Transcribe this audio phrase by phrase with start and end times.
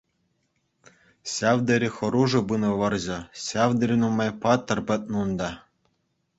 [1.33, 5.51] Ҫав тери хӑрушӑ пынӑ вӑрҫӑ, ҫав тери нумай паттӑр пӗтнӗ унта.